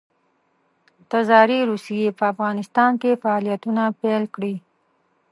تزاري 1.09 1.59
روسیې 1.69 2.09
په 2.17 2.23
افغانستان 2.33 2.91
کې 3.01 3.19
فعالیتونه 3.21 3.83
پیل 3.99 4.23
کړي. 4.35 4.55